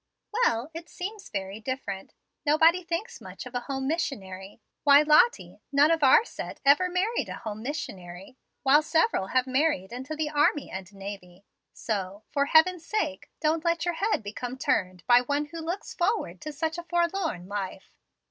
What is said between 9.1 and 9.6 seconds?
have